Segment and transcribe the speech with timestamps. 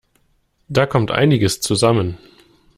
[0.67, 2.17] Da kommt einiges zusammen.